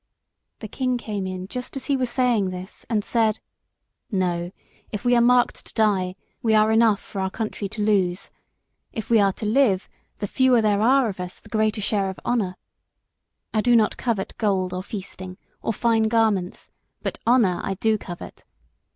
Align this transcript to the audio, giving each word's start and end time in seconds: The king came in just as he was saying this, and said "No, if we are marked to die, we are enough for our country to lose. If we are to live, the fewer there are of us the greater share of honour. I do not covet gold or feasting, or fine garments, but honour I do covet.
The 0.61 0.67
king 0.67 0.97
came 0.97 1.27
in 1.27 1.47
just 1.47 1.75
as 1.77 1.85
he 1.85 1.95
was 1.95 2.09
saying 2.09 2.49
this, 2.49 2.87
and 2.89 3.03
said 3.05 3.39
"No, 4.11 4.49
if 4.91 5.05
we 5.05 5.15
are 5.15 5.21
marked 5.21 5.63
to 5.63 5.73
die, 5.75 6.15
we 6.41 6.55
are 6.55 6.71
enough 6.71 6.99
for 6.99 7.21
our 7.21 7.29
country 7.29 7.69
to 7.69 7.83
lose. 7.83 8.31
If 8.91 9.11
we 9.11 9.19
are 9.19 9.31
to 9.33 9.45
live, 9.45 9.87
the 10.17 10.25
fewer 10.25 10.59
there 10.59 10.81
are 10.81 11.07
of 11.07 11.19
us 11.19 11.39
the 11.39 11.49
greater 11.49 11.81
share 11.81 12.09
of 12.09 12.19
honour. 12.25 12.55
I 13.53 13.61
do 13.61 13.75
not 13.75 13.95
covet 13.95 14.33
gold 14.39 14.73
or 14.73 14.81
feasting, 14.81 15.37
or 15.61 15.71
fine 15.71 16.05
garments, 16.07 16.67
but 17.03 17.19
honour 17.27 17.59
I 17.63 17.75
do 17.75 17.99
covet. 17.99 18.43